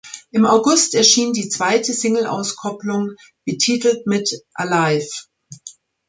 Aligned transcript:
Im 0.31 0.47
August 0.47 0.95
erschien 0.95 1.31
die 1.33 1.47
zweite 1.47 1.93
Singleauskopplung, 1.93 3.11
betitelt 3.45 4.07
mit 4.07 4.31
"Alive". 4.55 5.07